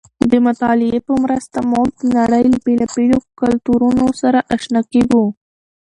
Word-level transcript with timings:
د 0.31 0.33
مطالعې 0.47 0.99
په 1.07 1.13
مرسته 1.23 1.57
موږ 1.71 1.87
د 1.99 2.03
نړۍ 2.19 2.43
له 2.51 2.57
بېلابېلو 2.65 3.17
کلتورونو 3.39 4.05
سره 4.21 4.39
اشنا 4.55 4.81
کېږو. 4.91 5.25